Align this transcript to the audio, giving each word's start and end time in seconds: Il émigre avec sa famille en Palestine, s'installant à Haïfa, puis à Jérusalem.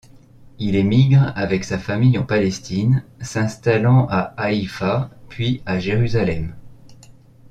Il 0.57 0.75
émigre 0.75 1.31
avec 1.35 1.63
sa 1.63 1.77
famille 1.77 2.17
en 2.17 2.25
Palestine, 2.25 3.03
s'installant 3.19 4.07
à 4.09 4.33
Haïfa, 4.35 5.11
puis 5.29 5.61
à 5.67 5.77
Jérusalem. 5.77 6.55